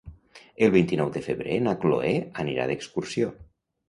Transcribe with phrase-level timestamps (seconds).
[0.67, 2.13] El vint-i-nou de febrer na Cloè
[2.45, 3.29] anirà d'excursió.